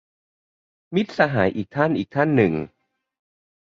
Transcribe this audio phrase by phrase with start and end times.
[0.95, 2.53] มิตรสหายอีกท่านอีกท่านหนึ่ง